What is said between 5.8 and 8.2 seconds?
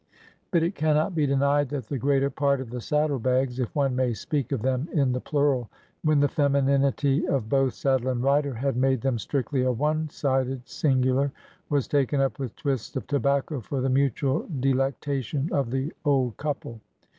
when the femininity of both saddle